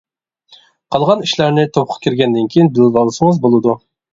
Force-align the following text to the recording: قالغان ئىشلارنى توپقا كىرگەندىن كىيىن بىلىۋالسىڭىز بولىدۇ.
قالغان 0.95 1.21
ئىشلارنى 1.27 1.67
توپقا 1.75 1.99
كىرگەندىن 2.07 2.51
كىيىن 2.55 2.73
بىلىۋالسىڭىز 2.79 3.43
بولىدۇ. 3.45 3.79